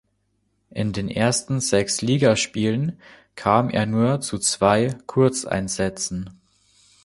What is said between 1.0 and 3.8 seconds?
ersten sechs Ligaspielen kam